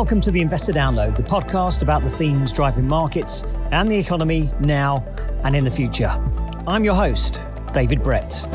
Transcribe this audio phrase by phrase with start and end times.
[0.00, 4.50] Welcome to the Investor Download, the podcast about the themes driving markets and the economy
[4.58, 5.04] now
[5.44, 6.08] and in the future.
[6.66, 7.44] I'm your host,
[7.74, 8.48] David Brett.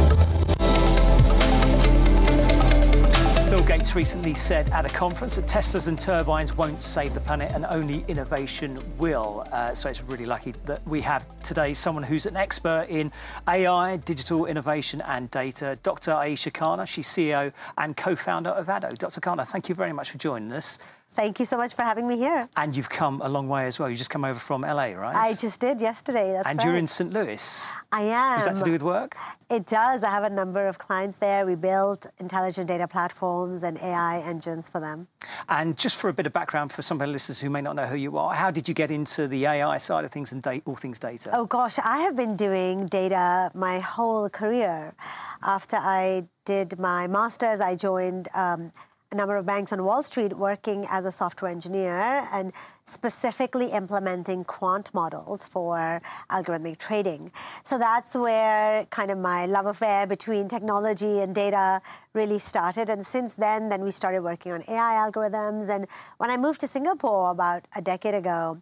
[3.47, 7.51] Bill Gates recently said at a conference that Teslas and turbines won't save the planet
[7.53, 9.47] and only innovation will.
[9.51, 13.11] Uh, so it's really lucky that we have today someone who's an expert in
[13.47, 15.77] AI, digital innovation, and data.
[15.83, 16.13] Dr.
[16.13, 18.97] Ayesha Khanna, she's CEO and co founder of Addo.
[18.97, 19.21] Dr.
[19.21, 20.79] Khanna, thank you very much for joining us.
[21.15, 22.49] Thank you so much for having me here.
[22.57, 23.89] And you've come a long way as well.
[23.89, 25.15] You just come over from LA, right?
[25.15, 26.33] I just did yesterday.
[26.33, 26.67] That's and right.
[26.67, 27.13] you're in St.
[27.13, 27.71] Louis.
[27.89, 28.39] I am.
[28.39, 29.15] Is that to do with work?
[29.49, 30.03] It does.
[30.03, 31.45] I have a number of clients there.
[31.45, 35.07] We build intelligent data platforms and AI engines for them.
[35.47, 37.77] And just for a bit of background for some of the listeners who may not
[37.77, 40.41] know who you are, how did you get into the AI side of things and
[40.41, 41.29] da- all things data?
[41.31, 44.93] Oh gosh, I have been doing data my whole career.
[45.41, 48.27] After I did my master's, I joined.
[48.33, 48.73] Um,
[49.15, 52.51] a number of banks on Wall Street working as a software engineer and
[52.83, 57.31] specifically implementing quant models for algorithmic trading.
[57.63, 61.81] So that's where kind of my love affair between technology and data
[62.13, 62.89] really started.
[62.89, 65.69] And since then, then we started working on AI algorithms.
[65.69, 68.61] And when I moved to Singapore about a decade ago,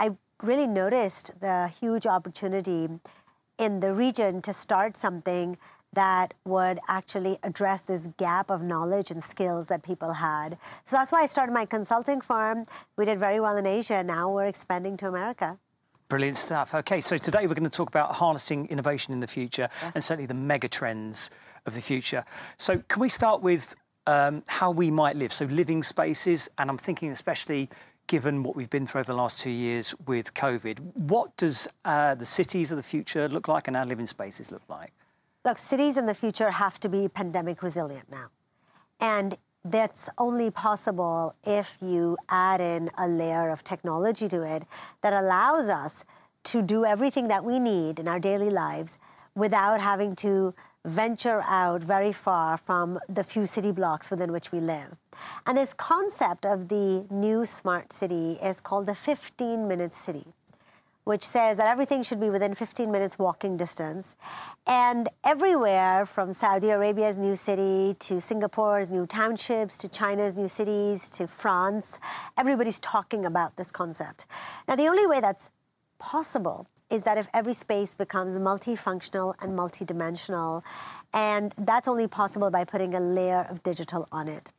[0.00, 2.88] I really noticed the huge opportunity
[3.56, 5.56] in the region to start something
[5.94, 10.56] that would actually address this gap of knowledge and skills that people had.
[10.84, 12.64] So that's why I started my consulting firm.
[12.96, 14.02] We did very well in Asia.
[14.02, 15.58] Now we're expanding to America.
[16.08, 16.74] Brilliant stuff.
[16.74, 19.94] Okay, so today we're going to talk about harnessing innovation in the future yes.
[19.94, 21.30] and certainly the mega trends
[21.64, 22.24] of the future.
[22.58, 23.74] So, can we start with
[24.06, 25.32] um, how we might live?
[25.32, 27.70] So, living spaces, and I'm thinking especially
[28.08, 32.14] given what we've been through over the last two years with COVID, what does uh,
[32.14, 34.92] the cities of the future look like and our living spaces look like?
[35.44, 38.30] Look, cities in the future have to be pandemic resilient now.
[39.00, 44.64] And that's only possible if you add in a layer of technology to it
[45.02, 46.04] that allows us
[46.44, 48.98] to do everything that we need in our daily lives
[49.34, 50.54] without having to
[50.84, 54.96] venture out very far from the few city blocks within which we live.
[55.46, 60.26] And this concept of the new smart city is called the 15 minute city
[61.04, 64.16] which says that everything should be within 15 minutes walking distance.
[64.66, 71.10] And everywhere from Saudi Arabia's new city to Singapore's new townships to China's new cities
[71.10, 71.98] to France,
[72.38, 74.26] everybody's talking about this concept.
[74.68, 75.50] Now, the only way that's
[75.98, 80.62] possible is that if every space becomes multifunctional and multidimensional,
[81.14, 84.52] and that's only possible by putting a layer of digital on it.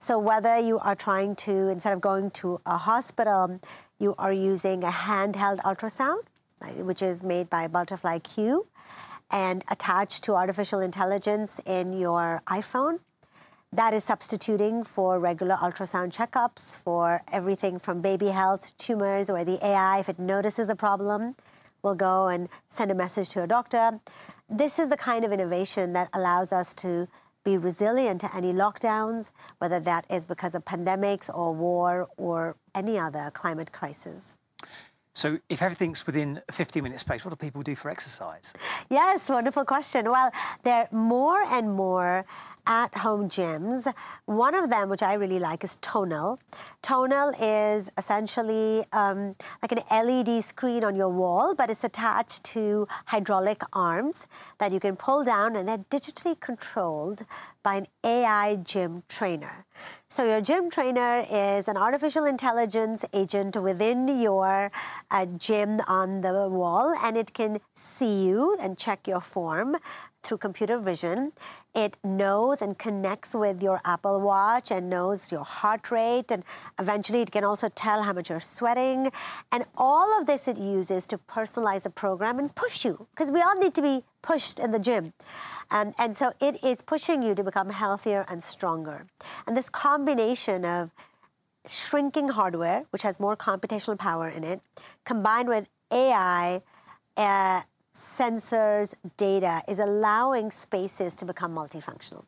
[0.00, 3.60] So whether you are trying to, instead of going to a hospital,
[3.98, 6.22] you are using a handheld ultrasound,
[6.76, 8.66] which is made by Butterfly iQ
[9.30, 13.00] and attached to artificial intelligence in your iPhone.
[13.72, 19.58] That is substituting for regular ultrasound checkups for everything from baby health, tumors, or the
[19.66, 21.34] AI, if it notices a problem,
[21.82, 24.00] will go and send a message to a doctor.
[24.48, 27.08] This is the kind of innovation that allows us to
[27.44, 32.98] be resilient to any lockdowns, whether that is because of pandemics or war or any
[32.98, 34.36] other climate crisis.
[35.14, 38.54] So, if everything's within a 50 minute space, what do people do for exercise?
[38.88, 40.08] Yes, wonderful question.
[40.08, 40.30] Well,
[40.62, 42.24] there are more and more
[42.68, 43.92] at home gyms.
[44.26, 46.38] One of them, which I really like, is Tonal.
[46.82, 52.86] Tonal is essentially um, like an LED screen on your wall, but it's attached to
[53.06, 54.26] hydraulic arms
[54.58, 57.22] that you can pull down and they're digitally controlled
[57.62, 59.64] by an AI gym trainer.
[60.08, 64.70] So, your gym trainer is an artificial intelligence agent within your
[65.10, 69.76] uh, gym on the wall, and it can see you and check your form
[70.22, 71.32] through computer vision.
[71.74, 76.44] It knows and connects with your Apple Watch and knows your heart rate, and
[76.78, 79.10] eventually it can also tell how much you're sweating.
[79.52, 83.40] And all of this it uses to personalize the program and push you, because we
[83.40, 85.12] all need to be pushed in the gym.
[85.70, 89.06] Um, and so it is pushing you to become healthier and stronger.
[89.46, 90.90] And this combination of
[91.66, 94.60] shrinking hardware, which has more computational power in it,
[95.04, 96.62] combined with AI,
[97.16, 97.62] uh,
[97.98, 102.24] sensors, data, is allowing spaces to become multifunctional.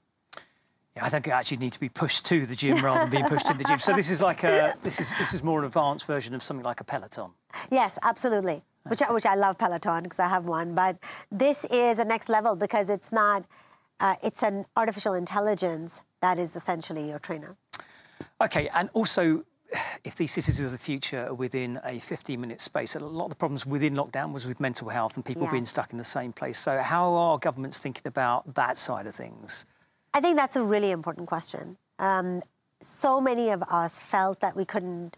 [0.97, 3.25] Yeah, I think it actually needs to be pushed to the gym rather than being
[3.25, 3.79] pushed in the gym.
[3.79, 6.65] So this is like a this is this is more an advanced version of something
[6.65, 7.31] like a Peloton.
[7.71, 8.63] Yes, absolutely.
[8.89, 10.97] Which I, which I love Peloton because I have one, but
[11.31, 13.45] this is a next level because it's not.
[14.01, 17.57] Uh, it's an artificial intelligence that is essentially your trainer.
[18.41, 19.45] Okay, and also
[20.05, 23.31] if these cities of the future are within a 15 minute space, a lot of
[23.31, 25.53] the problems within lockdown was with mental health and people yes.
[25.53, 26.59] being stuck in the same place.
[26.59, 29.65] So, how are governments thinking about that side of things?
[30.13, 31.77] I think that's a really important question.
[31.99, 32.43] Um,
[32.81, 35.17] so many of us felt that we couldn't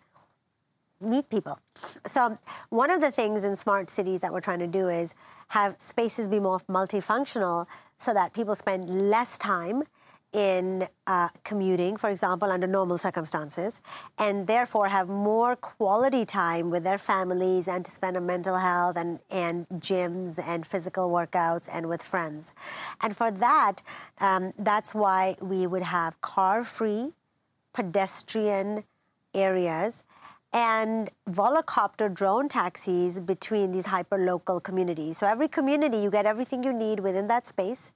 [1.01, 1.59] meet people.
[2.07, 2.39] So,
[2.69, 5.15] one of the things in smart cities that we're trying to do is
[5.49, 7.67] have spaces be more multifunctional
[7.99, 9.85] so that people spend less time
[10.33, 13.81] in uh, commuting, for example, under normal circumstances,
[14.19, 18.97] and therefore have more quality time with their families and to spend on mental health
[18.97, 22.55] and, and gyms and physical workouts and with friends.
[23.03, 23.83] And for that,
[24.21, 27.13] um, that's why we would have car free,
[27.75, 28.85] pedestrian
[29.35, 30.05] areas
[30.55, 35.17] and volocopter drone taxis between these hyper-local communities.
[35.17, 37.93] So every community, you get everything you need within that space,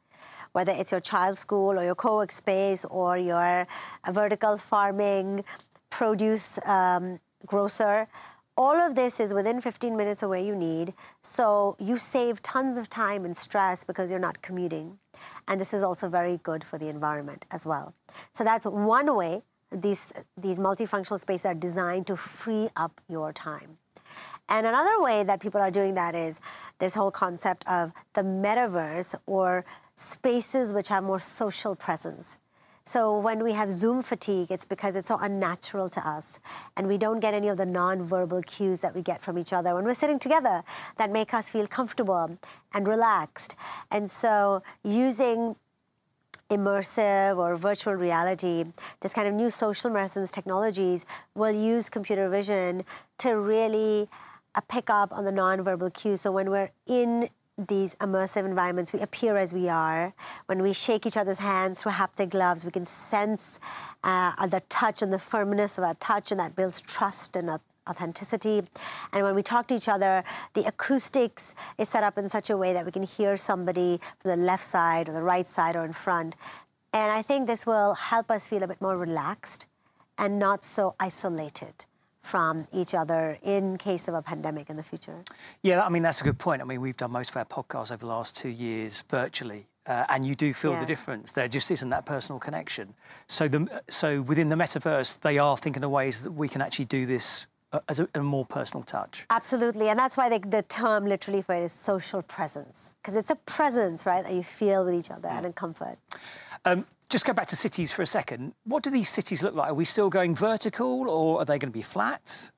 [0.56, 3.67] whether it's your child's school or your co-work space or your
[4.11, 5.44] vertical farming
[5.91, 8.08] produce um, grocer.
[8.56, 10.94] All of this is within 15 minutes of where you need.
[11.20, 14.99] So you save tons of time and stress because you're not commuting.
[15.47, 17.93] And this is also very good for the environment as well.
[18.32, 23.76] So that's one way these, these multifunctional spaces are designed to free up your time.
[24.49, 26.41] And another way that people are doing that is
[26.79, 29.67] this whole concept of the metaverse or
[29.97, 32.39] spaces which have more social presence.
[32.85, 36.39] So when we have Zoom fatigue, it's because it's so unnatural to us,
[36.77, 39.75] and we don't get any of the non-verbal cues that we get from each other
[39.75, 40.63] when we're sitting together
[40.97, 42.39] that make us feel comfortable
[42.73, 43.57] and relaxed.
[43.91, 45.57] And so using
[46.49, 48.67] immersive or virtual reality,
[49.01, 51.05] this kind of new social presence technologies
[51.35, 52.85] will use computer vision
[53.19, 54.09] to really
[54.55, 56.21] uh, pick up on the non-verbal cues.
[56.21, 60.14] So when we're in these immersive environments, we appear as we are.
[60.47, 63.58] When we shake each other's hands through haptic gloves, we can sense
[64.05, 67.50] uh, the touch and the firmness of our touch, and that builds trust and
[67.88, 68.62] authenticity.
[69.12, 70.23] And when we talk to each other,
[70.55, 74.31] the acoustics is set up in such a way that we can hear somebody from
[74.31, 76.37] the left side or the right side or in front.
[76.93, 79.67] And I think this will help us feel a bit more relaxed
[80.19, 81.85] and not so isolated
[82.26, 85.23] from each other in case of a pandemic in the future.
[85.62, 86.61] Yeah, I mean, that's a good point.
[86.61, 89.69] I mean, we've done most of our podcasts over the last two years virtually.
[89.87, 90.81] Uh, and you do feel yeah.
[90.81, 91.31] the difference.
[91.31, 92.94] There just isn't that personal connection.
[93.28, 96.87] So, the, so within the metaverse, they are thinking of ways that we can actually
[96.87, 99.26] do this uh, as a, a, more personal touch.
[99.31, 103.31] Absolutely, and that's why the, the term literally for it is social presence, because it's
[103.31, 105.99] a presence, right, that you feel with each other and in comfort.
[106.64, 108.53] Um, just go back to cities for a second.
[108.64, 109.70] What do these cities look like?
[109.70, 112.50] Are we still going vertical or are they going to be flat?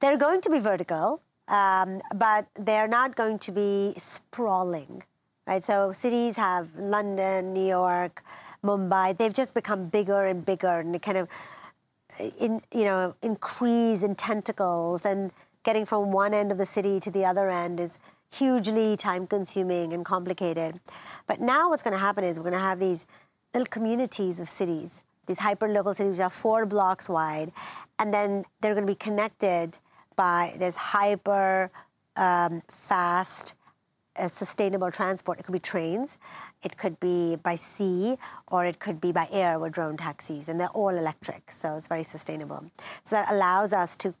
[0.00, 5.02] They're going to be vertical, um, but they're not going to be sprawling,
[5.46, 5.62] right?
[5.62, 8.22] So cities have London, New York,
[8.62, 9.16] Mumbai.
[9.16, 11.28] They've just become bigger and bigger, and kind of,
[12.38, 15.04] in, you know, increase in tentacles.
[15.04, 15.32] And
[15.62, 17.98] getting from one end of the city to the other end is
[18.30, 20.80] hugely time-consuming and complicated.
[21.26, 23.06] But now, what's going to happen is we're going to have these
[23.54, 25.02] little communities of cities.
[25.26, 27.52] These hyper-local cities are four blocks wide,
[27.98, 29.78] and then they're going to be connected
[30.16, 31.70] by this hyper
[32.16, 33.54] um, fast,
[34.16, 35.40] uh, sustainable transport.
[35.40, 36.18] It could be trains,
[36.62, 38.16] it could be by sea,
[38.48, 41.88] or it could be by air with drone taxis, and they're all electric, so it's
[41.88, 42.70] very sustainable.
[43.04, 44.14] So that allows us to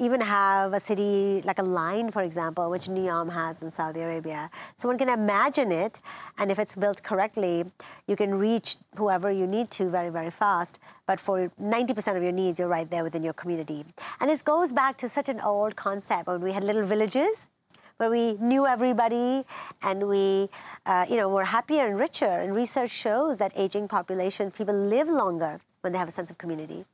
[0.00, 4.50] even have a city like a line, for example, which NEOM has in Saudi Arabia.
[4.76, 6.00] So one can imagine it,
[6.38, 7.64] and if it's built correctly,
[8.06, 10.78] you can reach whoever you need to very, very fast.
[11.06, 13.84] But for 90% of your needs, you're right there within your community.
[14.20, 17.46] And this goes back to such an old concept when we had little villages
[17.98, 19.44] where we knew everybody
[19.82, 20.48] and we,
[20.86, 22.24] uh, you know, were happier and richer.
[22.24, 26.38] And research shows that aging populations, people live longer when they have a sense of
[26.38, 26.86] community.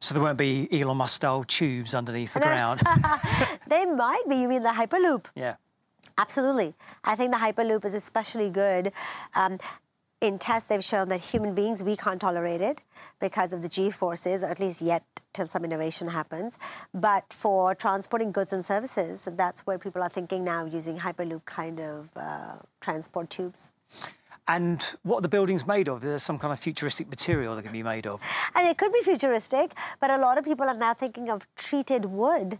[0.00, 2.80] So there won't be Elon Musk style tubes underneath the ground.
[3.66, 4.36] they might be.
[4.36, 5.26] You mean the Hyperloop?
[5.34, 5.56] Yeah.
[6.16, 6.74] Absolutely.
[7.04, 8.92] I think the Hyperloop is especially good.
[9.34, 9.58] Um,
[10.20, 12.82] in tests, they've shown that human beings, we can't tolerate it
[13.20, 15.02] because of the G forces, or at least yet
[15.32, 16.58] till some innovation happens.
[16.92, 21.80] But for transporting goods and services, that's where people are thinking now using Hyperloop kind
[21.80, 23.70] of uh, transport tubes.
[24.48, 26.02] And what are the buildings made of?
[26.02, 28.22] Is there some kind of futuristic material that can be made of?
[28.54, 32.06] And it could be futuristic, but a lot of people are now thinking of treated
[32.06, 32.58] wood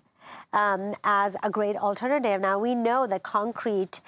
[0.52, 2.40] um, as a great alternative.
[2.40, 4.00] Now, we know that concrete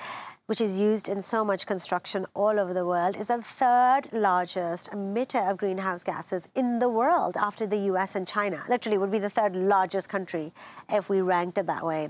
[0.47, 4.91] which is used in so much construction all over the world, is the third largest
[4.91, 8.63] emitter of greenhouse gases in the world after the US and China.
[8.69, 10.53] Literally, would be the third largest country
[10.89, 12.09] if we ranked it that way.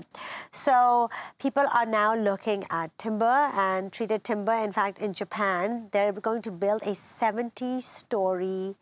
[0.51, 1.09] So
[1.39, 4.53] people are now looking at timber and treated timber.
[4.53, 8.75] In fact, in Japan, they're going to build a 70 story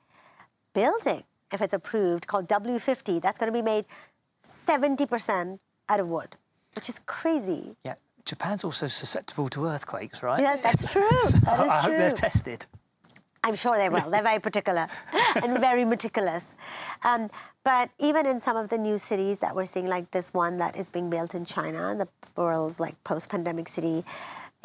[0.73, 3.21] building, if it's approved, called W50.
[3.21, 3.85] That's going to be made
[4.43, 6.37] 70% out of wood,
[6.75, 7.75] which is crazy.
[7.83, 7.95] Yeah.
[8.25, 10.39] Japan's also susceptible to earthquakes, right?
[10.39, 11.09] Yes, that's true.
[11.19, 12.65] so that I hope they're tested.
[13.43, 14.09] I'm sure they will.
[14.11, 14.87] They're very particular
[15.43, 16.53] and very meticulous.
[17.03, 17.29] Um,
[17.63, 20.75] but even in some of the new cities that we're seeing, like this one that
[20.75, 22.07] is being built in China, the
[22.39, 24.03] world's like post-pandemic city,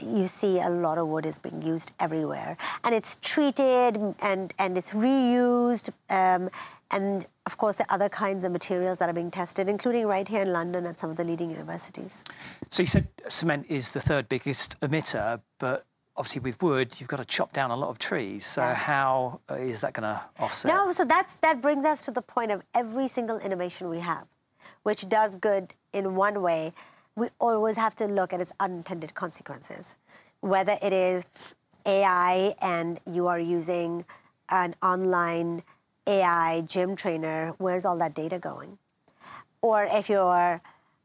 [0.02, 4.76] you see a lot of wood is being used everywhere, and it's treated and and
[4.78, 5.90] it's reused.
[6.10, 6.50] Um,
[6.90, 10.42] and of course, the other kinds of materials that are being tested, including right here
[10.42, 12.24] in London at some of the leading universities.
[12.70, 15.84] So you said cement is the third biggest emitter, but
[16.16, 18.46] obviously with wood you've got to chop down a lot of trees.
[18.46, 18.78] So Yes.
[18.78, 20.72] how uh, that going to offset?
[20.72, 24.26] No, so that's that brings us to the point of every single innovation we have,
[24.82, 26.72] which does good in one way.
[27.16, 29.96] We always have to look at its unintended consequences,
[30.40, 31.24] whether it is
[31.86, 34.04] AI and you are using
[34.50, 35.62] an online
[36.06, 37.54] AI gym trainer.
[37.58, 38.78] Where's all that data going?
[39.62, 40.60] or if you're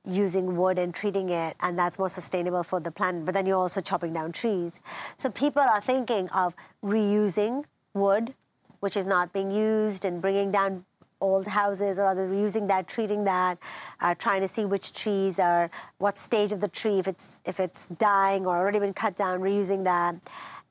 [0.05, 3.57] using wood and treating it and that's more sustainable for the planet but then you're
[3.57, 4.79] also chopping down trees
[5.17, 8.33] so people are thinking of reusing wood
[8.79, 10.85] which is not being used and bringing down
[11.21, 13.57] old houses or other reusing that treating that
[14.01, 17.59] uh, trying to see which trees are what stage of the tree if it's if
[17.59, 20.15] it's dying or already been cut down reusing that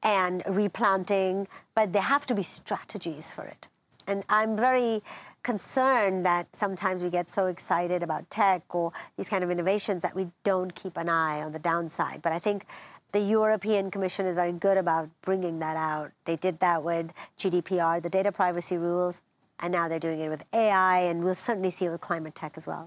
[0.02, 3.68] and replanting but there have to be strategies for it
[4.06, 5.02] and I'm very
[5.42, 10.14] concerned that sometimes we get so excited about tech or these kind of innovations that
[10.14, 12.20] we don't keep an eye on the downside.
[12.20, 12.66] But I think
[13.12, 16.12] the European Commission is very good about bringing that out.
[16.24, 19.20] They did that with GDPR, the data privacy rules,
[19.60, 22.56] and now they're doing it with AI, and we'll certainly see it with climate tech
[22.56, 22.86] as well.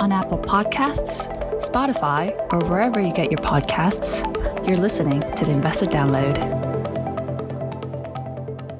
[0.00, 1.28] On Apple Podcasts,
[1.60, 4.22] Spotify, or wherever you get your podcasts,
[4.66, 6.60] you're listening to the Investor Download.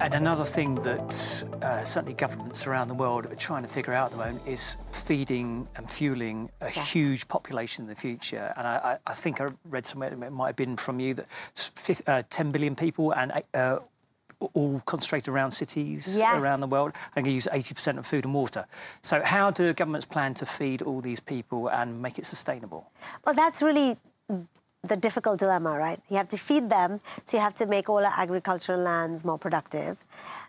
[0.01, 4.07] And another thing that uh, certainly governments around the world are trying to figure out
[4.07, 6.91] at the moment is feeding and fueling a Yes.
[6.93, 8.53] huge population in the future.
[8.57, 11.27] And I, I, I think I read somewhere, it might have been from you, that
[11.57, 13.79] s- uh, 10 billion people and uh,
[14.55, 16.43] all concentrated around cities Yes.
[16.43, 18.67] around the world and use 80% of food and water.
[19.03, 22.91] So how do governments plan to feed all these people and make it sustainable?
[23.25, 23.97] Well, that's really
[24.85, 26.01] the difficult dilemma, right?
[26.09, 29.39] You have to feed them, so you have to make all our agricultural lands more
[29.39, 30.05] productive.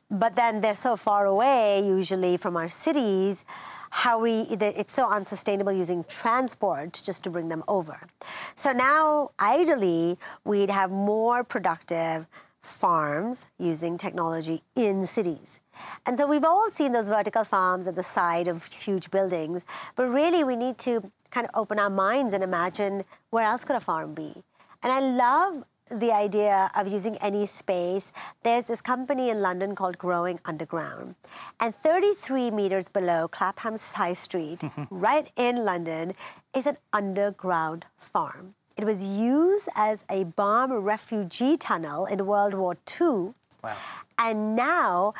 [0.10, 3.46] But then they're so far away, usually from our cities.
[3.92, 8.08] How we it's so unsustainable using transport just to bring them over.
[8.56, 12.26] So now, ideally, we'd have more productive
[12.64, 15.60] farms using technology in cities.
[16.06, 19.66] And so we've all seen those vertical farms at the side of huge buildings,
[19.96, 23.76] but really we need to kind of open our minds and imagine where else could
[23.76, 24.44] a farm be.
[24.82, 28.14] And I love the idea of using any space.
[28.44, 31.16] There's this company in London called Growing Underground.
[31.60, 36.14] And 33 meters below Clapham High Street, right in London,
[36.56, 38.56] is an underground farm.
[38.78, 43.34] It was used as a bomb refugee tunnel in World War II.
[43.64, 43.78] Wow.
[44.18, 45.14] And now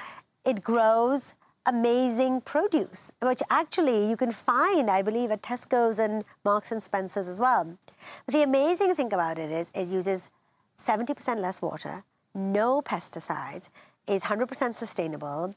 [0.44, 6.72] it grows amazing produce, which actually you can find, I believe, at Tesco's and Marks
[6.72, 7.78] and Spencer's as well.
[8.26, 10.30] But the amazing thing about it is it uses
[10.78, 12.04] 70% less water,
[12.36, 13.70] no pesticides,
[14.08, 15.56] is 100% sustainable,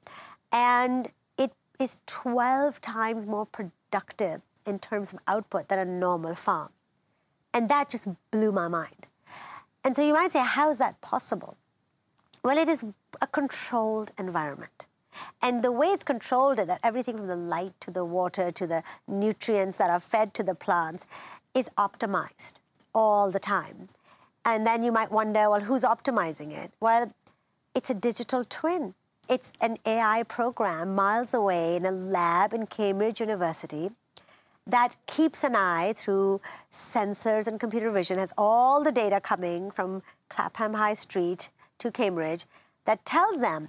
[0.52, 6.70] and it is 12 times more productive in terms of output than a normal farm.
[7.56, 9.06] And that just blew my mind.
[9.82, 11.56] And so you might say, how is that possible?
[12.42, 12.84] Well, it is
[13.22, 14.84] a controlled environment.
[15.40, 18.66] And the way it's controlled is that everything from the light to the water to
[18.66, 21.06] the nutrients that are fed to the plants
[21.54, 22.56] is optimized
[22.94, 23.88] all the time.
[24.44, 26.72] And then you might wonder, well, who's optimizing it?
[26.78, 27.14] Well,
[27.74, 28.92] it's a digital twin.
[29.30, 33.92] It's an AI program miles away in a lab in Cambridge University
[34.66, 36.40] that keeps an eye through
[36.72, 42.46] sensors and computer vision, has all the data coming from Clapham High Street to Cambridge
[42.84, 43.68] that tells them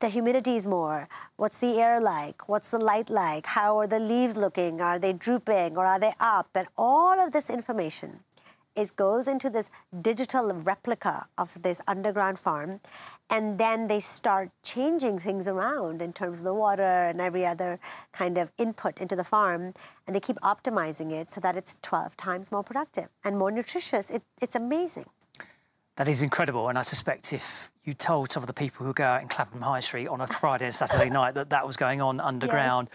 [0.00, 4.00] the humidity is more, what's the air like, what's the light like, how are the
[4.00, 8.20] leaves looking, are they drooping or are they up, and all of this information
[8.76, 9.70] is goes into this
[10.02, 12.80] digital replica of this underground farm
[13.28, 17.78] and then they start changing things around in terms of the water and every other
[18.12, 19.72] kind of input into the farm
[20.06, 24.10] and they keep optimizing it so that it's 12 times more productive and more nutritious.
[24.10, 25.06] It, it's amazing.
[25.96, 29.04] That is incredible, and I suspect if you told some of the people who go
[29.04, 32.00] out in Clapham High Street on a Friday and Saturday night that that was going
[32.00, 32.88] on underground,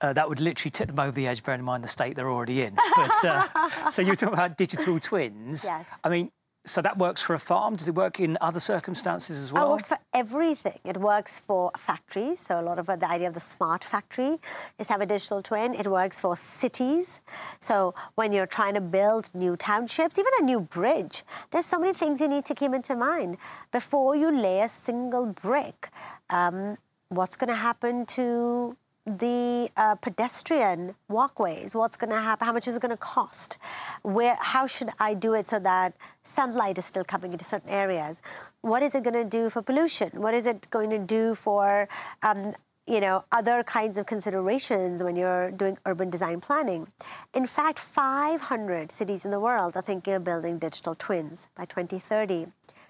[0.00, 2.30] uh, that would literally tip them over the edge, bearing in mind the state they're
[2.30, 2.74] already in.
[2.74, 5.64] But uh, so you were talking about digital twins.
[5.64, 6.00] Yes.
[6.04, 6.30] I mean,
[6.68, 7.76] so that works for a farm.
[7.76, 9.66] Does it work in other circumstances as well?
[9.66, 10.78] It works for everything.
[10.84, 12.40] It works for factories.
[12.40, 14.38] So a lot of the idea of the smart factory
[14.78, 15.74] is have a digital twin.
[15.74, 17.20] It works for cities.
[17.60, 21.94] So when you're trying to build new townships, even a new bridge, there's so many
[21.94, 23.38] things you need to keep into mind
[23.72, 25.88] before you lay a single brick.
[26.28, 26.76] Um,
[27.08, 28.76] what's going to happen to
[29.08, 33.58] the uh, pedestrian walkways what's going to happen how much is it going to cost?
[34.02, 38.22] Where how should i do it so that sunlight is still coming into certain areas?
[38.60, 40.10] What is it going to do for pollution?
[40.14, 41.88] What is it going to do for
[42.22, 42.52] um,
[42.86, 46.88] you know other kinds of considerations when you're doing urban design planning?
[47.34, 52.46] In fact 500 cities in the world are thinking of building digital twins by 2030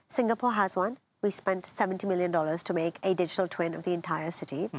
[0.08, 4.30] singapore has one we spent $70 million to make a digital twin of the entire
[4.30, 4.66] city.
[4.66, 4.78] Hmm.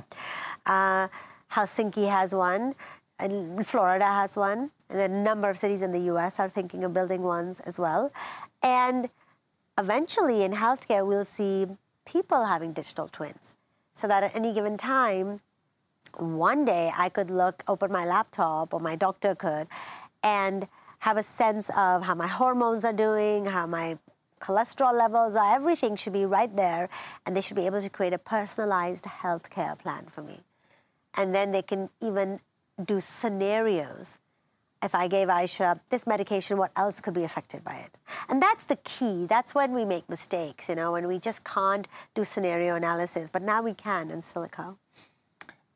[0.65, 1.07] Uh,
[1.51, 2.75] Helsinki has one,
[3.17, 6.93] and Florida has one, and a number of cities in the US are thinking of
[6.93, 8.11] building ones as well.
[8.63, 9.09] And
[9.77, 11.67] eventually in healthcare, we'll see
[12.05, 13.53] people having digital twins.
[13.93, 15.41] So that at any given time,
[16.17, 19.67] one day I could look, open my laptop, or my doctor could,
[20.23, 20.67] and
[20.99, 23.97] have a sense of how my hormones are doing, how my
[24.39, 26.89] cholesterol levels everything should be right there,
[27.25, 30.41] and they should be able to create a personalized healthcare plan for me.
[31.15, 32.39] And then they can even
[32.83, 34.19] do scenarios.
[34.81, 37.97] If I gave Ayesha this medication, what else could be affected by it?
[38.29, 39.25] And that's the key.
[39.25, 43.29] That's when we make mistakes, you know, when we just can't do scenario analysis.
[43.29, 44.77] But now we can in silico.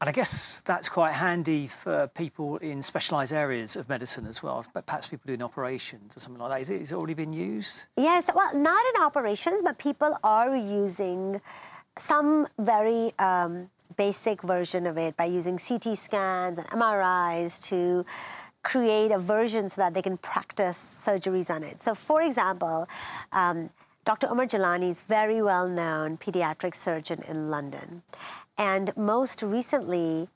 [0.04, 4.66] And I guess that's quite handy for people in specialised areas of medicine as well,
[4.74, 6.62] but perhaps people doing operations or something like that.
[6.62, 7.86] Is it, is it already been used?
[7.96, 11.40] Yes, well, not in operations, but people are using
[11.98, 18.06] some very um, basic version of it by using CT scans and MRIs to
[18.62, 21.82] create a version so that they can practice surgeries on it.
[21.82, 22.90] So, for example,
[23.32, 23.70] um,
[24.04, 24.28] Dr.
[24.28, 28.04] Omar Jeelani is very well known pediatric surgeon in London.
[28.58, 30.30] And most recently,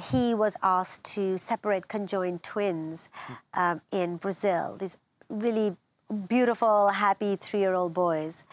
[0.00, 3.08] he was asked to separate conjoined twins
[3.54, 4.96] um, in Brazil, these
[5.28, 5.76] really
[6.28, 8.44] beautiful, happy three year old boys.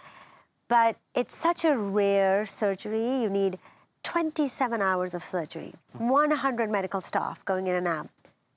[0.68, 3.22] But it's such a rare surgery.
[3.22, 3.58] You need
[4.04, 8.10] 27 hours of surgery, 100 medical staff going in and out,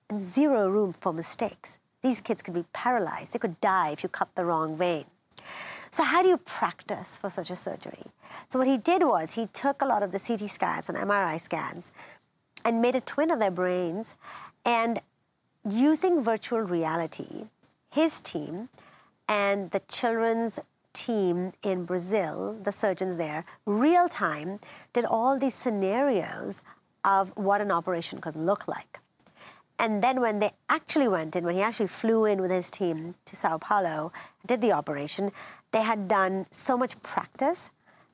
[0.09, 1.79] and zero room for mistakes.
[2.03, 3.33] These kids could be paralyzed.
[3.33, 5.05] They could die if you cut the wrong vein.
[5.93, 8.05] So, how do you practice for such a surgery?
[8.49, 11.41] So, what he did was he took a lot of the CT scans and MRI
[11.41, 11.91] scans
[12.65, 14.15] and made a twin of their brains.
[14.65, 15.01] And
[15.69, 17.47] using virtual reality,
[17.91, 18.69] his team
[19.29, 20.61] and the children's
[20.93, 24.61] team in Brazil, the surgeons there, real time,
[24.93, 26.63] did all these scenarios
[27.05, 29.01] of what an operation could look like.
[29.81, 33.15] And then when they actually went in, when he actually flew in with his team
[33.25, 34.13] to Sao Paulo,
[34.47, 35.33] did the operation,
[35.73, 37.71] they had done so much practice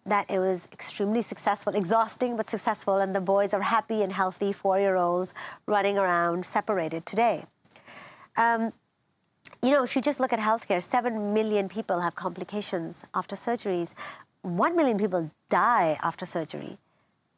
[0.06, 4.52] that it was extremely successful, exhausting but successful, and the boys are happy and healthy
[4.52, 5.34] four year olds
[5.66, 7.44] running around separated today.
[8.36, 8.72] Um,
[9.60, 13.94] you know, if you just look at healthcare, 7 million people have complications after surgeries,
[14.42, 16.78] 1 million people die after surgery.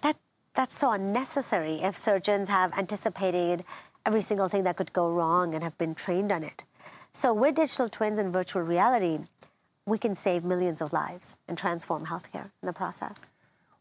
[0.02, 0.16] That,
[0.52, 3.64] that's so unnecessary if surgeons have anticipated
[4.08, 6.64] every single thing that could go wrong and have been trained on it.
[7.12, 9.18] So, with digital twins and virtual reality,
[9.84, 13.32] we can save millions of lives and transform healthcare in the process.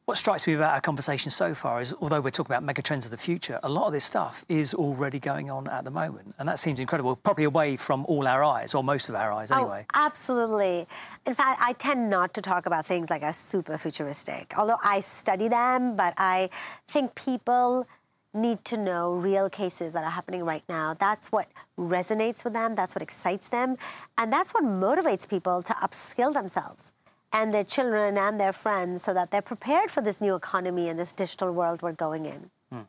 [0.04, 3.12] What strikes me about our conversation so far is, although we're talking about megatrends of
[3.12, 6.48] the future, a lot of this stuff is already going on at the moment, and
[6.50, 7.16] that seems incredible.
[7.16, 9.86] Probably away from all our eyes, or most of our eyes, oh, anyway.
[9.94, 10.88] Oh, absolutely.
[11.26, 15.00] In fact, I tend not to talk about things like are super futuristic, although I
[15.00, 15.96] study them.
[15.96, 16.50] But I
[16.88, 17.88] think people
[18.38, 20.94] need to know real cases that are happening right now.
[20.94, 21.48] That's what
[21.78, 23.78] resonates with them, that's what excites them,
[24.18, 26.92] and that's what motivates people to upskill themselves
[27.34, 30.98] and their children and their friends so that they're prepared for this new economy and
[30.98, 32.50] this digital world we're going in.
[32.72, 32.82] Hmm.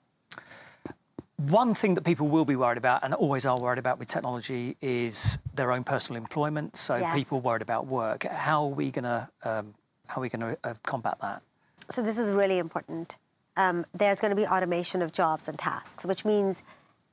[1.36, 4.76] One thing that people will be worried about and always are worried about with technology
[4.80, 6.76] is their own personal employment.
[6.76, 7.14] So yes.
[7.16, 8.24] people worried about work.
[8.24, 9.74] How are we going to um,
[10.06, 11.42] how are we going to uh, combat that?
[11.90, 13.18] So this is really important
[13.58, 16.62] um, there's going to be automation of jobs and tasks, which means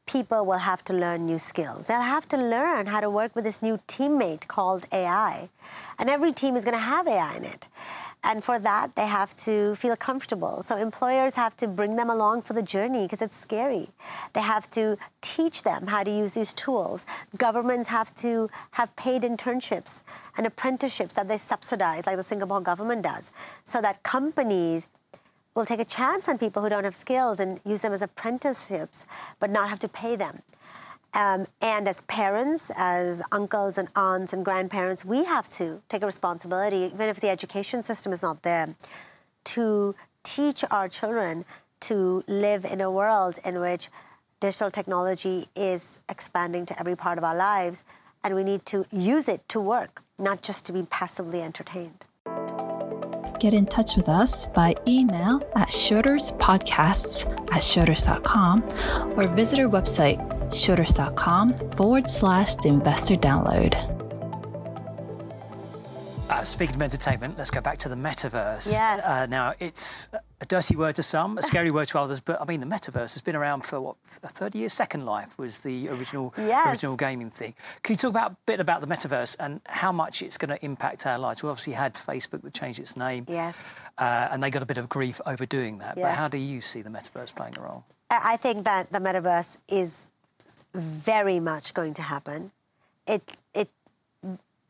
[0.06, 1.88] people will have to learn new skills.
[1.88, 5.50] They'll have to learn how to work with this new teammate called AI.
[5.98, 7.68] And every team is going to have AI in it.
[8.24, 10.62] And for that, they have to feel comfortable.
[10.64, 13.90] So employers have to bring them along for the journey because it's scary.
[14.34, 17.06] They have to teach them how to use these tools.
[17.38, 20.02] Governments have to have paid internships
[20.38, 23.32] and apprenticeships that they subsidize, like the Singapore government does,
[23.64, 24.88] so that companies
[25.56, 29.06] will take a chance on people who don't have skills and use them as apprenticeships,
[29.40, 30.42] but not have to pay them.
[31.14, 36.06] Um, and as parents, as uncles and aunts and grandparents, we have to take a
[36.06, 38.76] responsibility, even if the education system is not there,
[39.46, 41.46] to teach our children
[41.80, 43.88] to live in a world in which
[44.42, 47.86] digital technology is expanding to every part of our lives,
[48.22, 52.04] and we need to use it to work, not just to be passively entertained.
[53.46, 58.64] Get in touch with us by email at schroderspodcasts at schroders.com
[59.16, 60.18] or visit our website,
[60.50, 63.76] schroders.com forward slash the investor download.
[66.28, 68.72] Uh, speaking of entertainment, let's go back to the metaverse.
[68.72, 69.06] Yes.
[69.06, 70.08] Uh, now, it's
[70.42, 73.14] a dirty word to some, a scary word to others, but I mean, the metaverse
[73.14, 74.74] has been around for what, 30 years?
[74.74, 76.68] Second Life was the original Yes.
[76.74, 77.54] original gaming thing.
[77.84, 80.64] Can you talk about a bit about the metaverse and how much it's going to
[80.66, 81.42] impact our lives?
[81.42, 83.58] We obviously had Facebook that changed its name, Yes.
[83.98, 85.96] uh, and they got a bit of grief over doing that.
[85.96, 87.86] But how do you see the metaverse playing a role?
[88.12, 90.06] I I think that the metaverse is
[90.74, 92.52] very much going to happen.
[93.08, 93.70] It it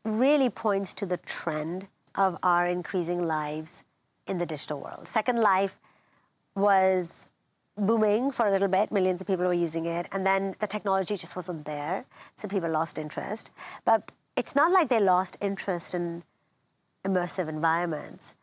[0.04, 3.82] really points to the trend of our increasing lives
[4.26, 5.08] in the digital world.
[5.08, 5.78] Second Life
[6.54, 7.28] was
[7.76, 11.16] booming for a little bit, millions of people were using it, and then the technology
[11.16, 13.50] just wasn't there, so people lost interest.
[13.84, 16.22] But it's not like they lost interest in
[17.04, 18.34] immersive environments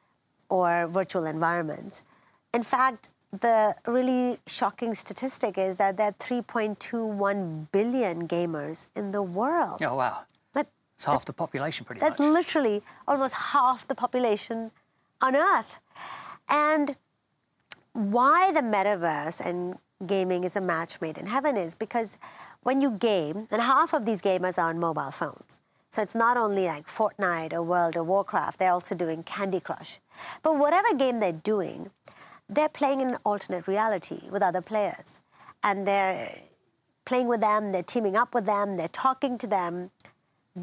[0.50, 2.04] or virtual environments.
[2.54, 3.10] In fact,
[3.42, 9.82] the really shocking statistic is that there are 3.21 billion gamers in the world.
[9.82, 10.20] Oh, wow.
[10.54, 12.28] But It's half the population, pretty that's much.
[12.28, 14.72] That's literally almost half the population
[15.24, 15.80] on Earth.
[16.50, 16.98] And
[17.94, 22.18] why the metaverse and gaming is a match made in heaven is because
[22.62, 25.60] when you game, and half of these gamers are on mobile phones.
[25.92, 30.00] So it's not only like Fortnite or World of Warcraft, they're also doing Candy Crush.
[30.42, 31.92] But whatever game they're doing,
[32.50, 35.20] they're playing in an alternate reality with other players.
[35.64, 36.40] And they're
[37.06, 39.92] playing with them, they're teaming up with them, they're talking to them.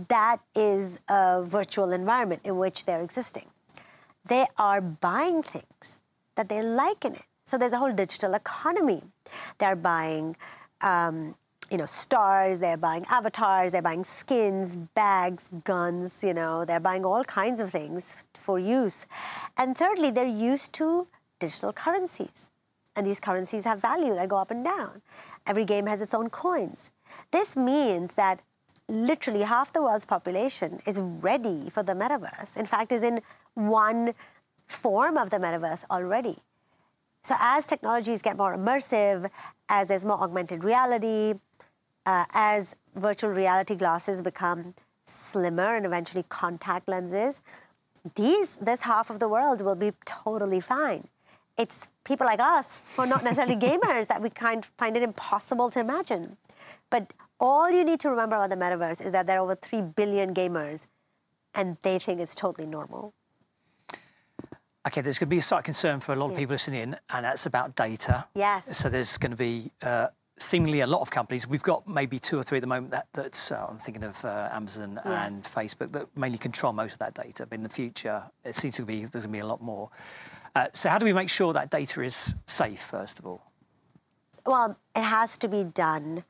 [0.08, 3.46] That is a virtual environment in which they're existing.
[4.24, 6.00] They are buying things
[6.36, 7.24] that they like in it.
[7.44, 9.02] So there's a whole digital economy.
[9.58, 10.36] They're buying,
[10.80, 11.34] um,
[11.70, 12.60] you know, stars.
[12.60, 13.72] They're buying avatars.
[13.72, 16.22] They're buying skins, bags, guns.
[16.22, 19.06] You know, they're buying all kinds of things for use.
[19.56, 21.08] And thirdly, they're used to
[21.40, 22.50] digital currencies,
[22.94, 25.02] and these currencies have value that go up and down.
[25.46, 26.90] Every game has its own coins.
[27.32, 28.42] This means that
[28.88, 32.56] literally half the world's population is ready for the metaverse.
[32.56, 33.22] In fact, is in
[33.54, 34.14] one
[34.66, 36.38] form of the metaverse already.
[37.22, 39.30] So as technologies get more immersive,
[39.68, 41.34] as there's more augmented reality,
[42.06, 47.40] uh, as virtual reality glasses become slimmer and eventually contact lenses,
[48.14, 51.08] these this half of the world will be totally fine.
[51.58, 55.68] It's people like us who are not necessarily gamers that we kind find it impossible
[55.70, 56.38] to imagine.
[56.88, 59.82] But all you need to remember about the metaverse is that there are over three
[59.82, 60.86] billion gamers,
[61.54, 63.12] and they think it's totally normal.
[64.86, 66.96] Okay, there's going to be a slight concern for a lot of people listening in,
[67.10, 68.26] and that's about data.
[68.34, 68.78] Yes.
[68.78, 71.46] So there's going to be uh, seemingly a lot of companies.
[71.46, 74.24] We've got maybe two or three at the moment that, that's, uh, I'm thinking of
[74.24, 77.46] uh, Amazon and Facebook, that mainly control most of that data.
[77.46, 79.90] But in the future, it seems to be there's going to be a lot more.
[80.54, 83.42] Uh, so how do we make sure that data is safe, first of all?
[84.46, 86.24] Well, it has to be done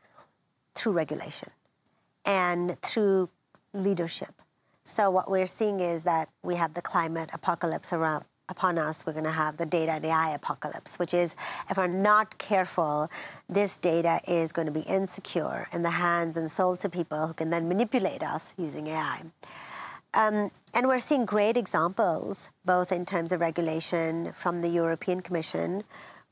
[0.74, 1.50] through regulation
[2.26, 3.30] and through
[3.72, 4.42] leadership.
[4.82, 9.06] So what we're seeing is that we have the climate apocalypse around upon us.
[9.06, 11.36] We're going to have the data and AI apocalypse, which is
[11.70, 13.10] if we're not careful,
[13.48, 17.34] this data is going to be insecure in the hands and sold to people who
[17.34, 19.22] can then manipulate us using AI.
[20.12, 25.84] Um, and we're seeing great examples, both in terms of regulation from the European Commission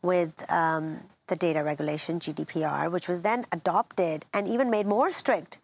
[0.03, 5.59] with um, the data regulation, GDPR, which was then adopted and even made more strict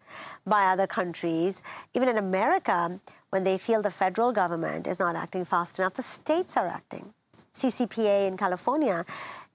[0.45, 1.61] by other countries.
[1.93, 2.99] Even in America,
[3.29, 7.13] when they feel the federal government is not acting fast enough, the states are acting.
[7.53, 9.05] CCPA in California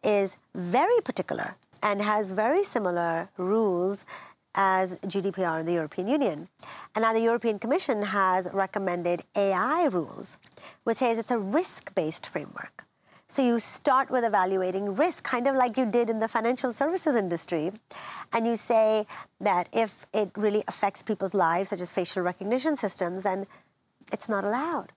[0.02, 4.04] is very particular and has very similar rules
[4.54, 6.48] as GDPR in the European Union.
[6.94, 10.38] And now the European Commission has recommended AI rules,
[10.84, 12.86] which says it's a risk based framework.
[13.30, 17.14] So you start with evaluating risk, kind of like you did in the financial services
[17.14, 17.70] industry.
[18.32, 19.06] And you say
[19.40, 23.46] that if it really affects people's lives, such as facial recognition systems, then
[24.12, 24.90] it's not allowed.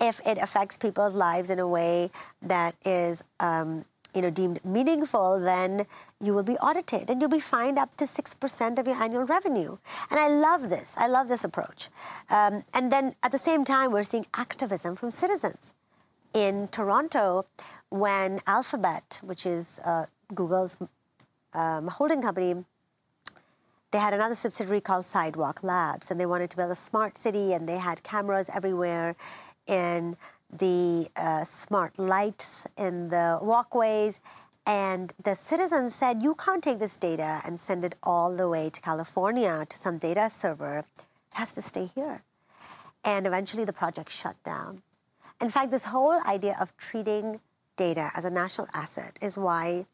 [0.00, 5.38] If it affects people's lives in a way that is um, you know, deemed meaningful,
[5.38, 5.84] then
[6.22, 9.76] you will be audited and you'll be fined up to 6% of your annual revenue.
[10.10, 10.94] And I love this.
[10.96, 11.90] I love this approach.
[12.30, 15.74] Um, and then at the same time, we're seeing activism from citizens.
[16.34, 17.46] In Toronto,
[17.88, 20.76] when Alphabet, which is uh, Google's
[21.54, 22.64] um, holding company,
[23.90, 27.54] they had another subsidiary called Sidewalk Labs, and they wanted to build a smart city,
[27.54, 29.16] and they had cameras everywhere
[29.66, 30.16] in
[30.52, 34.20] the uh, smart lights in the walkways.
[34.66, 38.68] And the citizens said, You can't take this data and send it all the way
[38.68, 40.80] to California to some data server.
[40.98, 42.22] It has to stay here.
[43.02, 44.82] And eventually the project shut down.
[45.40, 47.40] In fact, this whole idea of treating
[47.76, 49.86] data as a national asset is why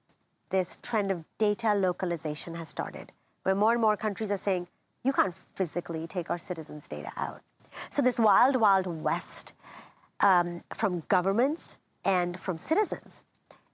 [0.48, 4.68] this trend of data localization has started, where more and more countries are saying,
[5.02, 7.42] you can't physically take our citizens' data out.
[7.90, 9.52] So, this wild, wild west
[10.20, 13.22] um, from governments and from citizens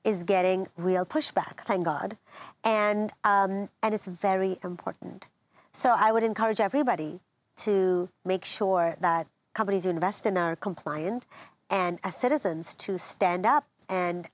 [0.02, 2.16] is getting real pushback, thank God.
[2.64, 5.28] And, um, and it's very important.
[5.70, 7.20] So, I would encourage everybody
[7.58, 11.26] to make sure that companies you invest in are compliant
[11.70, 14.28] and as citizens to stand up and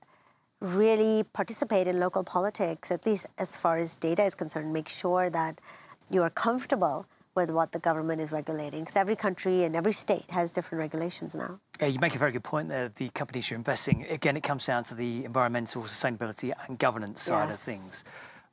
[0.59, 5.29] really participate in local politics, at least as far as data is concerned, make sure
[5.29, 5.61] that
[6.09, 8.79] you are comfortable with what the government is regulating.
[8.81, 11.59] Because every country and every state has different regulations now.
[11.79, 12.89] Yeah, you make a very good point there.
[12.89, 17.49] The companies you're investing, again, it comes down to the environmental sustainability and governance side
[17.49, 17.53] yes.
[17.53, 18.03] of things.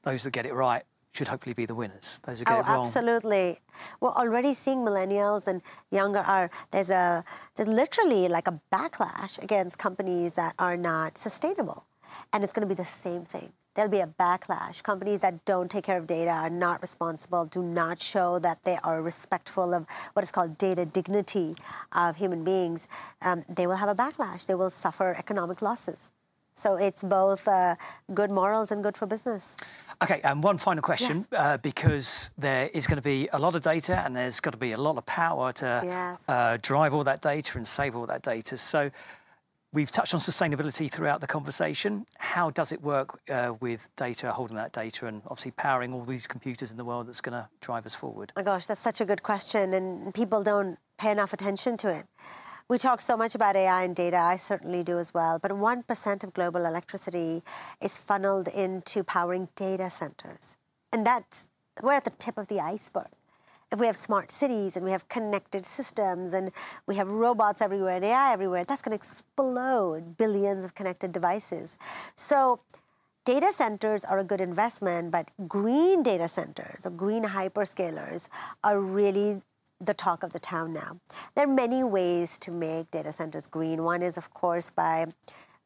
[0.03, 0.83] Those that get it right
[1.15, 2.21] should hopefully be the winners.
[2.27, 2.81] Those who get oh, it wrong.
[2.87, 3.61] absolutely.
[4.01, 7.25] We're already seeing millennials and younger are there's a
[7.55, 11.87] there's literally like a backlash against companies that are not sustainable.
[12.33, 13.53] And it's going to be the same thing.
[13.75, 14.83] There'll be a backlash.
[14.83, 18.79] Companies that don't take care of data are not responsible, do not show that they
[18.85, 21.57] are respectful of what is called data dignity
[21.93, 22.87] of human beings.
[23.21, 24.47] Um, they will have a backlash.
[24.47, 26.11] They will suffer economic losses.
[26.55, 27.75] So it's both uh,
[28.15, 29.57] good morals and good for business.
[30.03, 31.41] Okay, and one final question yes.
[31.41, 34.59] uh, because there is going to be a lot of data and there's got to
[34.59, 36.23] be a lot of power to yes.
[36.29, 38.59] uh, drive all that data and save all that data.
[38.59, 38.91] So
[39.75, 42.07] we've touched on sustainability throughout the conversation.
[42.19, 46.27] How does it work uh, with data, holding that data, and obviously powering all these
[46.27, 48.33] computers in the world that's going to drive us forward?
[48.37, 51.89] Oh my gosh, that's such a good question, and people don't pay enough attention to
[51.89, 52.07] it.
[52.67, 56.25] We talk so much about AI and data, I certainly do as well, but 1%
[56.25, 57.43] of global electricity
[57.79, 60.57] is funneled into powering data centers.
[60.91, 61.47] And that's,
[61.83, 63.09] we're at the tip of the iceberg.
[63.71, 66.53] If we have smart cities and we have connected systems and
[66.87, 71.77] we have robots everywhere and AI everywhere, that's going to explode billions of connected devices.
[72.17, 72.61] So,
[73.27, 78.29] data centers are a good investment, but green data centers or green hyperscalers
[78.63, 79.43] are really
[79.81, 81.01] the talk of the town now.
[81.35, 83.83] There are many ways to make data centers green.
[83.83, 85.07] One is, of course, by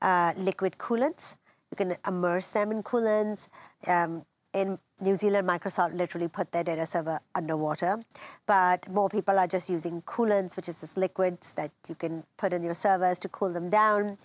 [0.03, 1.37] uh, liquid coolants.
[1.71, 3.49] You can immerse them in coolants.
[3.87, 8.03] Um, in New Zealand, Microsoft literally put their data server underwater,
[8.47, 12.53] but more people are just using coolants, which is this liquids that you can put
[12.53, 14.17] in your servers to cool them down.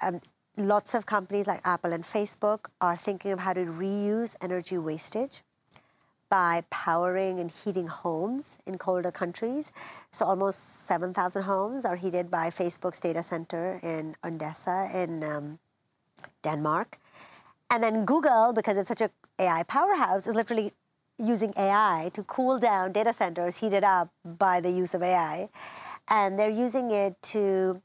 [0.00, 0.20] Um,
[0.56, 5.42] lots of companies like Apple and Facebook are thinking of how to reuse energy wastage
[6.30, 9.72] by powering and heating homes in colder countries.
[10.10, 15.58] So almost 7,000 homes are heated by Facebook's data center in Odense in um,
[16.42, 16.98] Denmark.
[17.70, 20.72] And then Google, because it's such a AI powerhouse, is literally
[21.18, 25.48] using AI to cool down data centers heated up by the use of AI.
[26.08, 27.82] And they're using it to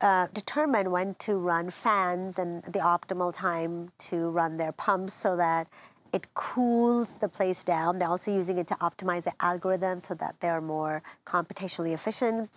[0.00, 5.36] uh, determine when to run fans and the optimal time to run their pumps so
[5.36, 5.68] that
[6.16, 7.98] it cools the place down.
[7.98, 12.50] They're also using it to optimize the algorithm so that they're more computationally efficient.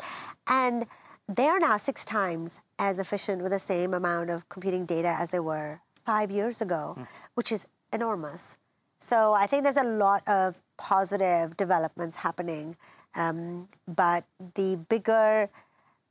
[0.47, 0.85] And
[1.27, 5.41] they're now six times as efficient with the same amount of computing data as they
[5.51, 7.05] were five years ago, mm.
[7.35, 8.57] which is enormous.
[8.97, 12.77] So I think there's a lot of positive developments happening.
[13.13, 14.23] Um, but
[14.55, 15.49] the bigger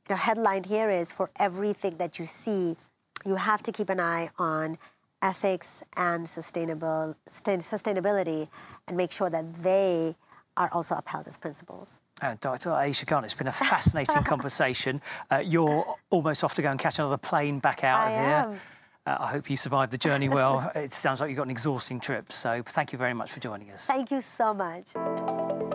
[0.07, 2.75] you know, headline here is for everything that you see,
[3.25, 4.77] you have to keep an eye on
[5.21, 8.47] ethics and sustainable sustainability
[8.87, 10.15] and make sure that they
[10.57, 12.01] are also upheld as principles.
[12.21, 12.71] Uh, Dr.
[12.71, 15.01] Ayesha Khan, it's been a fascinating conversation.
[15.31, 18.61] Uh, you're almost off to go and catch another plane back out I of here.
[19.05, 20.69] Uh, I hope you survived the journey well.
[20.75, 23.71] it sounds like you've got an exhausting trip, so thank you very much for joining
[23.71, 23.87] us.
[23.87, 24.89] Thank you so much.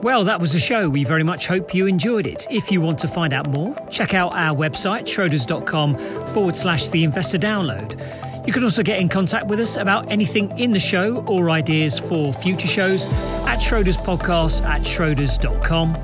[0.03, 0.91] Well, that was the show.
[0.91, 2.47] We very much hope you enjoyed it.
[2.51, 7.03] If you want to find out more, check out our website, schroders.com forward slash the
[7.05, 7.99] investor download.
[8.47, 11.99] You can also get in contact with us about anything in the show or ideas
[11.99, 13.09] for future shows
[13.47, 15.95] at Schroders Podcast at schroders.com.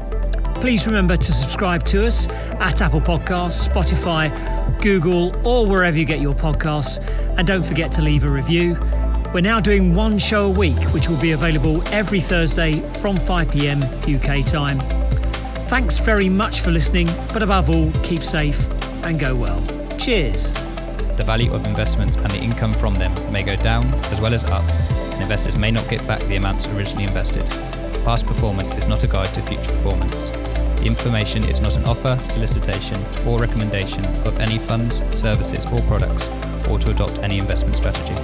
[0.55, 4.31] Please remember to subscribe to us at Apple Podcasts, Spotify,
[4.81, 6.99] Google, or wherever you get your podcasts.
[7.37, 8.79] And don't forget to leave a review.
[9.35, 13.51] We're now doing one show a week, which will be available every Thursday from 5
[13.51, 14.79] pm UK time.
[15.67, 18.67] Thanks very much for listening, but above all, keep safe
[19.05, 19.63] and go well.
[19.99, 20.53] Cheers.
[21.21, 24.47] The value of investments and the income from them may go down as well as
[24.47, 24.65] up,
[25.13, 27.47] and investors may not get back the amounts originally invested.
[28.07, 30.31] Past performance is not a guide to future performance.
[30.31, 36.31] The information is not an offer, solicitation, or recommendation of any funds, services, or products,
[36.71, 38.15] or to adopt any investment strategy.